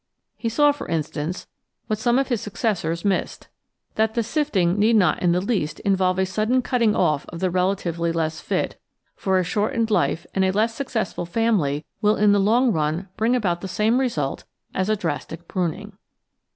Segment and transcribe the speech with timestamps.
[0.35, 1.45] He saw, for instance,
[1.85, 3.49] what some of his suc cessors missed,
[3.93, 7.51] that the sifting need not in the least involve a sudden cutting off of the
[7.51, 8.81] relatively less fit,
[9.15, 13.35] for a shortened life and a less successful family will in the long run bring
[13.35, 14.43] about the same result
[14.73, 15.93] as a drastic pruning.